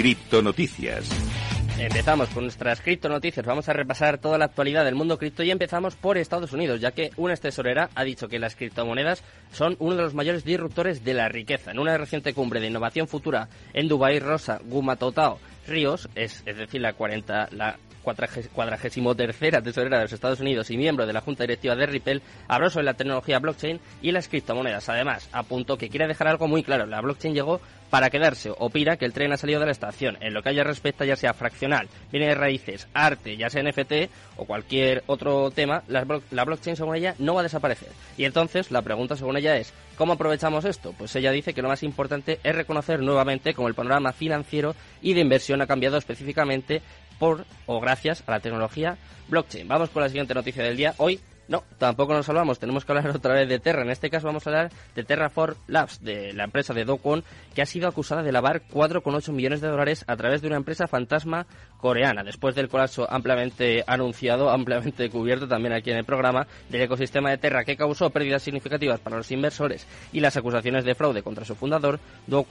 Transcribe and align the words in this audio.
Criptonoticias. 0.00 1.10
Empezamos 1.78 2.30
con 2.30 2.44
nuestras 2.44 2.80
criptonoticias. 2.80 3.44
Vamos 3.44 3.68
a 3.68 3.74
repasar 3.74 4.16
toda 4.16 4.38
la 4.38 4.46
actualidad 4.46 4.82
del 4.82 4.94
mundo 4.94 5.18
cripto 5.18 5.42
y 5.42 5.50
empezamos 5.50 5.94
por 5.94 6.16
Estados 6.16 6.54
Unidos, 6.54 6.80
ya 6.80 6.92
que 6.92 7.10
una 7.18 7.36
tesorera 7.36 7.90
ha 7.94 8.02
dicho 8.02 8.26
que 8.26 8.38
las 8.38 8.56
criptomonedas 8.56 9.22
son 9.52 9.76
uno 9.78 9.96
de 9.96 10.02
los 10.04 10.14
mayores 10.14 10.42
disruptores 10.42 11.04
de 11.04 11.12
la 11.12 11.28
riqueza. 11.28 11.72
En 11.72 11.78
una 11.78 11.98
reciente 11.98 12.32
cumbre 12.32 12.60
de 12.60 12.68
innovación 12.68 13.08
futura 13.08 13.50
en 13.74 13.88
Dubái, 13.88 14.20
Rosa 14.20 14.58
Gumatotao 14.64 15.38
Ríos, 15.66 16.08
es, 16.14 16.42
es 16.46 16.56
decir, 16.56 16.80
la, 16.80 16.94
40, 16.94 17.50
la 17.52 17.76
cuadragésimo 18.02 19.14
tercera 19.14 19.60
tesorera 19.60 19.98
de 19.98 20.04
los 20.04 20.12
Estados 20.14 20.40
Unidos 20.40 20.70
y 20.70 20.78
miembro 20.78 21.06
de 21.06 21.12
la 21.12 21.20
Junta 21.20 21.44
Directiva 21.44 21.76
de 21.76 21.84
Ripple, 21.84 22.22
habló 22.48 22.70
sobre 22.70 22.86
la 22.86 22.94
tecnología 22.94 23.38
blockchain 23.38 23.78
y 24.00 24.12
las 24.12 24.28
criptomonedas. 24.28 24.88
Además, 24.88 25.28
apuntó 25.32 25.76
que 25.76 25.90
quiere 25.90 26.08
dejar 26.08 26.28
algo 26.28 26.48
muy 26.48 26.62
claro. 26.62 26.86
La 26.86 27.02
blockchain 27.02 27.34
llegó 27.34 27.60
para 27.90 28.08
quedarse. 28.08 28.52
Opina 28.56 28.96
que 28.96 29.04
el 29.04 29.12
tren 29.12 29.32
ha 29.32 29.36
salido 29.36 29.60
de 29.60 29.66
la 29.66 29.72
estación. 29.72 30.16
En 30.20 30.32
lo 30.32 30.42
que 30.42 30.48
haya 30.48 30.64
respecta, 30.64 31.04
ya 31.04 31.16
sea 31.16 31.34
fraccional, 31.34 31.88
viene 32.10 32.28
de 32.28 32.34
raíces, 32.34 32.88
arte, 32.94 33.36
ya 33.36 33.50
sea 33.50 33.62
NFT 33.62 34.10
o 34.36 34.44
cualquier 34.46 35.02
otro 35.06 35.50
tema, 35.50 35.82
la, 35.88 36.06
la 36.30 36.44
blockchain, 36.44 36.76
según 36.76 36.96
ella, 36.96 37.14
no 37.18 37.34
va 37.34 37.40
a 37.40 37.44
desaparecer. 37.44 37.88
Y 38.16 38.24
entonces, 38.24 38.70
la 38.70 38.82
pregunta, 38.82 39.16
según 39.16 39.36
ella, 39.36 39.56
es, 39.56 39.74
¿cómo 39.96 40.14
aprovechamos 40.14 40.64
esto? 40.64 40.94
Pues 40.96 41.14
ella 41.16 41.32
dice 41.32 41.52
que 41.52 41.62
lo 41.62 41.68
más 41.68 41.82
importante 41.82 42.38
es 42.42 42.54
reconocer 42.54 43.00
nuevamente 43.00 43.54
cómo 43.54 43.68
el 43.68 43.74
panorama 43.74 44.12
financiero 44.12 44.74
y 45.02 45.14
de 45.14 45.20
inversión 45.20 45.60
ha 45.60 45.66
cambiado 45.66 45.98
específicamente 45.98 46.80
por 47.18 47.44
o 47.66 47.80
gracias 47.80 48.24
a 48.26 48.30
la 48.32 48.40
tecnología 48.40 48.96
blockchain. 49.28 49.68
Vamos 49.68 49.90
con 49.90 50.02
la 50.02 50.08
siguiente 50.08 50.34
noticia 50.34 50.62
del 50.62 50.76
día. 50.76 50.94
Hoy 50.96 51.20
no, 51.50 51.64
tampoco 51.78 52.14
nos 52.14 52.28
hablamos. 52.28 52.60
Tenemos 52.60 52.84
que 52.84 52.92
hablar 52.92 53.10
otra 53.16 53.34
vez 53.34 53.48
de 53.48 53.58
Terra. 53.58 53.82
En 53.82 53.90
este 53.90 54.08
caso 54.08 54.28
vamos 54.28 54.46
a 54.46 54.50
hablar 54.50 54.70
de 54.94 55.02
Terraform 55.02 55.56
Labs, 55.66 56.00
de 56.00 56.32
la 56.32 56.44
empresa 56.44 56.72
de 56.72 56.84
Do 56.84 57.00
que 57.52 57.60
ha 57.60 57.66
sido 57.66 57.88
acusada 57.88 58.22
de 58.22 58.30
lavar 58.30 58.62
4,8 58.68 59.32
millones 59.32 59.60
de 59.60 59.66
dólares 59.66 60.04
a 60.06 60.16
través 60.16 60.42
de 60.42 60.46
una 60.46 60.58
empresa 60.58 60.86
fantasma 60.86 61.48
coreana. 61.78 62.22
Después 62.22 62.54
del 62.54 62.68
colapso 62.68 63.04
ampliamente 63.10 63.82
anunciado, 63.88 64.48
ampliamente 64.52 65.10
cubierto 65.10 65.48
también 65.48 65.74
aquí 65.74 65.90
en 65.90 65.96
el 65.96 66.04
programa, 66.04 66.46
del 66.68 66.82
ecosistema 66.82 67.30
de 67.30 67.38
Terra 67.38 67.64
que 67.64 67.76
causó 67.76 68.10
pérdidas 68.10 68.44
significativas 68.44 69.00
para 69.00 69.16
los 69.16 69.32
inversores 69.32 69.88
y 70.12 70.20
las 70.20 70.36
acusaciones 70.36 70.84
de 70.84 70.94
fraude 70.94 71.24
contra 71.24 71.44
su 71.44 71.56
fundador, 71.56 71.98
Do 72.28 72.46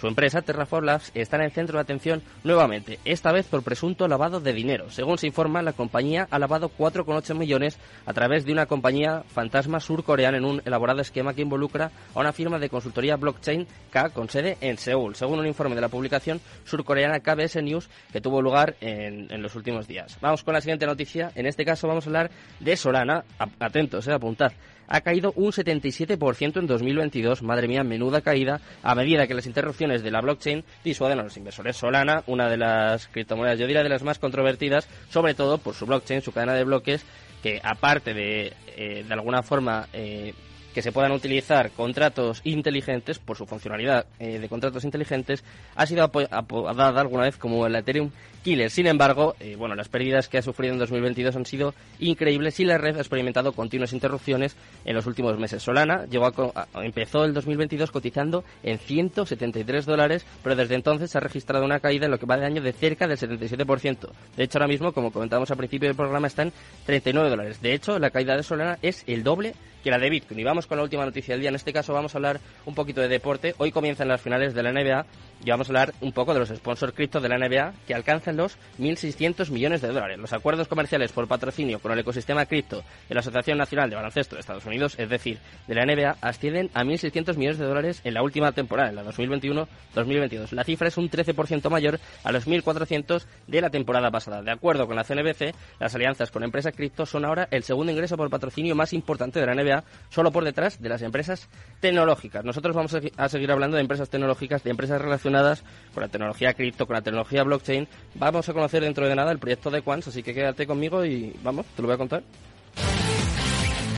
su 0.00 0.06
empresa, 0.06 0.42
Terraform 0.42 0.86
Labs, 0.86 1.10
está 1.14 1.36
en 1.36 1.42
el 1.42 1.50
centro 1.50 1.78
de 1.78 1.82
atención 1.82 2.22
nuevamente, 2.44 2.98
esta 3.04 3.32
vez 3.32 3.46
por 3.46 3.62
presunto 3.62 4.06
lavado 4.06 4.40
de 4.40 4.52
dinero. 4.52 4.90
Según 4.90 5.18
se 5.18 5.26
informa, 5.26 5.62
la 5.62 5.72
compañía 5.72 6.28
ha 6.30 6.38
lavado 6.38 6.70
4,8 6.76 7.34
millones 7.34 7.78
a 8.06 8.12
través 8.12 8.44
de 8.44 8.52
una 8.52 8.66
compañía 8.66 9.24
fantasma 9.28 9.80
surcoreana 9.80 10.38
en 10.38 10.44
un 10.44 10.62
elaborado 10.64 11.00
esquema 11.00 11.34
que 11.34 11.42
involucra 11.42 11.90
a 12.14 12.20
una 12.20 12.32
firma 12.32 12.58
de 12.58 12.68
consultoría 12.68 13.16
blockchain 13.16 13.66
K 13.90 14.10
con 14.10 14.28
sede 14.28 14.56
en 14.60 14.78
Seúl, 14.78 15.16
según 15.16 15.40
un 15.40 15.46
informe 15.46 15.74
de 15.74 15.80
la 15.80 15.88
publicación 15.88 16.40
surcoreana 16.64 17.20
KBS 17.20 17.62
News 17.62 17.88
que 18.12 18.20
tuvo 18.20 18.40
lugar 18.40 18.76
en, 18.80 19.28
los 19.42 19.54
últimos 19.54 19.86
días. 19.88 20.18
Vamos 20.20 20.44
con 20.44 20.54
la 20.54 20.60
siguiente 20.60 20.86
noticia. 20.86 21.32
En 21.34 21.46
este 21.46 21.64
caso 21.64 21.88
vamos 21.88 22.06
a 22.06 22.10
hablar 22.10 22.30
de 22.60 22.76
Solana. 22.76 23.24
Atentos, 23.58 24.06
eh, 24.06 24.12
apuntad 24.12 24.52
ha 24.88 25.02
caído 25.02 25.32
un 25.36 25.52
77% 25.52 26.58
en 26.58 26.66
2022. 26.66 27.42
Madre 27.42 27.68
mía, 27.68 27.84
menuda 27.84 28.22
caída 28.22 28.60
a 28.82 28.94
medida 28.94 29.26
que 29.26 29.34
las 29.34 29.46
interrupciones 29.46 29.87
de 29.88 30.10
la 30.10 30.20
blockchain 30.20 30.64
disuaden 30.84 31.18
a 31.18 31.22
los 31.22 31.36
inversores. 31.36 31.76
Solana, 31.76 32.22
una 32.26 32.48
de 32.48 32.56
las 32.56 33.08
criptomonedas, 33.08 33.58
yo 33.58 33.66
diría 33.66 33.82
de 33.82 33.88
las 33.88 34.02
más 34.02 34.18
controvertidas, 34.18 34.88
sobre 35.10 35.34
todo 35.34 35.58
por 35.58 35.74
su 35.74 35.86
blockchain, 35.86 36.22
su 36.22 36.32
cadena 36.32 36.54
de 36.54 36.64
bloques, 36.64 37.04
que 37.42 37.60
aparte 37.62 38.14
de, 38.14 38.52
eh, 38.76 39.04
de 39.06 39.14
alguna 39.14 39.42
forma, 39.42 39.88
eh, 39.92 40.34
que 40.78 40.82
se 40.82 40.92
puedan 40.92 41.10
utilizar 41.10 41.72
contratos 41.72 42.40
inteligentes 42.44 43.18
por 43.18 43.36
su 43.36 43.46
funcionalidad 43.46 44.06
eh, 44.20 44.38
de 44.38 44.48
contratos 44.48 44.84
inteligentes 44.84 45.42
ha 45.74 45.86
sido 45.86 46.04
apodada 46.04 47.00
alguna 47.00 47.24
vez 47.24 47.36
como 47.36 47.66
el 47.66 47.74
Ethereum 47.74 48.12
Killer. 48.44 48.70
Sin 48.70 48.86
embargo, 48.86 49.34
eh, 49.40 49.56
bueno, 49.56 49.74
las 49.74 49.88
pérdidas 49.88 50.28
que 50.28 50.38
ha 50.38 50.42
sufrido 50.42 50.74
en 50.74 50.78
2022 50.78 51.34
han 51.34 51.46
sido 51.46 51.74
increíbles 51.98 52.60
y 52.60 52.64
la 52.64 52.78
red 52.78 52.96
ha 52.96 53.00
experimentado 53.00 53.50
continuas 53.50 53.92
interrupciones 53.92 54.56
en 54.84 54.94
los 54.94 55.04
últimos 55.06 55.36
meses. 55.36 55.64
Solana 55.64 56.06
llegó 56.06 56.26
a, 56.26 56.68
empezó 56.84 57.24
el 57.24 57.34
2022 57.34 57.90
cotizando 57.90 58.44
en 58.62 58.78
173 58.78 59.84
dólares, 59.84 60.24
pero 60.44 60.54
desde 60.54 60.76
entonces 60.76 61.10
se 61.10 61.18
ha 61.18 61.20
registrado 61.20 61.64
una 61.64 61.80
caída 61.80 62.04
en 62.04 62.12
lo 62.12 62.18
que 62.20 62.26
va 62.26 62.36
de 62.36 62.46
año 62.46 62.62
de 62.62 62.72
cerca 62.72 63.08
del 63.08 63.18
77%. 63.18 64.08
De 64.36 64.44
hecho, 64.44 64.58
ahora 64.58 64.68
mismo, 64.68 64.92
como 64.92 65.10
comentamos 65.10 65.50
al 65.50 65.56
principio 65.56 65.88
del 65.88 65.96
programa, 65.96 66.28
está 66.28 66.42
en 66.42 66.52
39 66.86 67.30
dólares. 67.30 67.60
De 67.60 67.74
hecho, 67.74 67.98
la 67.98 68.10
caída 68.10 68.36
de 68.36 68.44
Solana 68.44 68.78
es 68.80 69.02
el 69.08 69.24
doble 69.24 69.54
que 69.88 69.92
la 69.92 69.98
de 69.98 70.10
Bitcoin. 70.10 70.38
Y 70.38 70.44
vamos 70.44 70.66
con 70.66 70.76
la 70.76 70.84
última 70.84 71.06
noticia 71.06 71.32
del 71.32 71.40
día. 71.40 71.48
En 71.48 71.54
este 71.54 71.72
caso 71.72 71.94
vamos 71.94 72.14
a 72.14 72.18
hablar 72.18 72.40
un 72.66 72.74
poquito 72.74 73.00
de 73.00 73.08
deporte. 73.08 73.54
Hoy 73.56 73.72
comienzan 73.72 74.08
las 74.08 74.20
finales 74.20 74.52
de 74.52 74.62
la 74.62 74.70
NBA 74.70 75.06
y 75.44 75.50
vamos 75.50 75.68
a 75.68 75.70
hablar 75.70 75.94
un 76.00 76.12
poco 76.12 76.34
de 76.34 76.40
los 76.40 76.48
sponsors 76.48 76.92
cripto 76.92 77.20
de 77.20 77.28
la 77.28 77.38
NBA 77.38 77.72
que 77.86 77.94
alcanzan 77.94 78.36
los 78.36 78.58
1.600 78.78 79.50
millones 79.50 79.80
de 79.80 79.88
dólares. 79.88 80.18
Los 80.18 80.32
acuerdos 80.32 80.68
comerciales 80.68 81.12
por 81.12 81.26
patrocinio 81.26 81.78
con 81.78 81.92
el 81.92 81.98
ecosistema 82.00 82.44
cripto 82.46 82.82
de 83.08 83.14
la 83.14 83.20
Asociación 83.20 83.56
Nacional 83.56 83.88
de 83.88 83.96
Baloncesto 83.96 84.36
de 84.36 84.40
Estados 84.40 84.66
Unidos, 84.66 84.94
es 84.98 85.08
decir, 85.08 85.38
de 85.66 85.74
la 85.74 85.86
NBA, 85.86 86.16
ascienden 86.20 86.70
a 86.74 86.84
1.600 86.84 87.36
millones 87.36 87.58
de 87.58 87.66
dólares 87.66 88.00
en 88.04 88.14
la 88.14 88.22
última 88.22 88.52
temporada, 88.52 88.90
en 88.90 88.96
la 88.96 89.04
2021-2022. 89.04 90.52
La 90.52 90.64
cifra 90.64 90.88
es 90.88 90.96
un 90.96 91.08
13% 91.08 91.70
mayor 91.70 92.00
a 92.24 92.32
los 92.32 92.46
1.400 92.46 93.24
de 93.46 93.60
la 93.60 93.70
temporada 93.70 94.10
pasada. 94.10 94.42
De 94.42 94.50
acuerdo 94.50 94.86
con 94.86 94.96
la 94.96 95.04
CNBC, 95.04 95.54
las 95.78 95.94
alianzas 95.94 96.30
con 96.30 96.42
empresas 96.42 96.74
cripto 96.74 97.06
son 97.06 97.24
ahora 97.24 97.48
el 97.50 97.62
segundo 97.62 97.92
ingreso 97.92 98.16
por 98.16 98.28
patrocinio 98.28 98.74
más 98.74 98.92
importante 98.92 99.40
de 99.40 99.46
la 99.46 99.54
NBA, 99.54 99.77
solo 100.10 100.30
por 100.32 100.44
detrás 100.44 100.80
de 100.80 100.88
las 100.88 101.02
empresas 101.02 101.48
tecnológicas. 101.80 102.44
Nosotros 102.44 102.74
vamos 102.74 102.96
a 103.16 103.28
seguir 103.28 103.50
hablando 103.50 103.76
de 103.76 103.82
empresas 103.82 104.08
tecnológicas, 104.08 104.62
de 104.62 104.70
empresas 104.70 105.00
relacionadas 105.00 105.62
con 105.94 106.02
la 106.02 106.08
tecnología 106.08 106.54
cripto, 106.54 106.86
con 106.86 106.94
la 106.94 107.02
tecnología 107.02 107.42
blockchain. 107.44 107.88
Vamos 108.14 108.48
a 108.48 108.52
conocer 108.52 108.82
dentro 108.82 109.08
de 109.08 109.14
nada 109.14 109.32
el 109.32 109.38
proyecto 109.38 109.70
de 109.70 109.82
Quants, 109.82 110.08
así 110.08 110.22
que 110.22 110.34
quédate 110.34 110.66
conmigo 110.66 111.04
y 111.04 111.34
vamos, 111.42 111.66
te 111.74 111.82
lo 111.82 111.88
voy 111.88 111.94
a 111.94 111.98
contar. 111.98 112.22